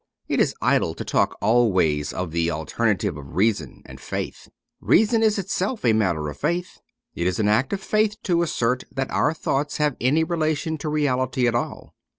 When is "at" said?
11.47-11.53